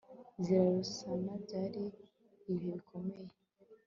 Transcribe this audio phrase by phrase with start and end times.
[0.43, 1.83] zirarusana byari
[2.51, 3.33] ibihe bikomeye